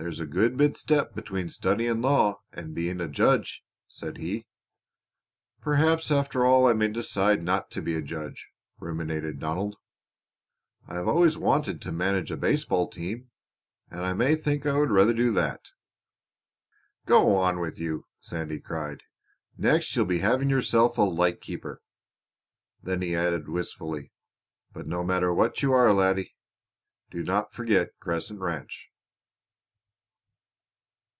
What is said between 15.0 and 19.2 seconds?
do that." "Go on with you!" Sandy cried.